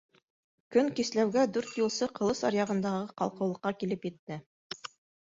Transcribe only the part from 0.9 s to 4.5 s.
кисләүгә, дүрт юлсы Ҡылыс аръяғындағы ҡалҡыулыҡҡа килеп етте.